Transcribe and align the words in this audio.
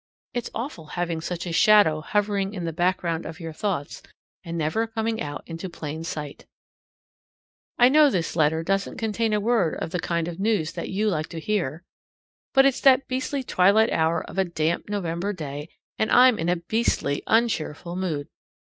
It's 0.33 0.49
awful 0.55 0.87
having 0.97 1.21
such 1.21 1.45
a 1.45 1.51
shadow 1.53 2.01
hovering 2.01 2.55
in 2.55 2.65
the 2.65 2.73
background 2.73 3.23
of 3.23 3.39
your 3.39 3.53
thoughts 3.53 4.01
and 4.43 4.57
never 4.57 4.87
coming 4.87 5.21
out 5.21 5.43
into 5.45 5.69
plain 5.69 6.03
sight. 6.03 6.47
I 7.77 7.87
know 7.87 8.05
that 8.05 8.13
this 8.17 8.35
letter 8.35 8.63
doesn't 8.63 8.97
contain 8.97 9.31
a 9.31 9.39
word 9.39 9.75
of 9.75 9.91
the 9.91 9.99
kind 9.99 10.27
of 10.27 10.39
news 10.39 10.71
that 10.73 10.89
you 10.89 11.07
like 11.07 11.27
to 11.27 11.39
hear. 11.39 11.83
But 12.51 12.65
it's 12.65 12.81
that 12.81 13.07
beastly 13.07 13.43
twilight 13.43 13.91
hour 13.91 14.23
of 14.27 14.39
a 14.39 14.43
damp 14.43 14.89
November 14.89 15.33
day, 15.33 15.69
and 15.99 16.09
I'm 16.09 16.39
in 16.39 16.49
a 16.49 16.55
beastly 16.55 17.21
uncheerful 17.27 17.95
mood. 17.95 18.27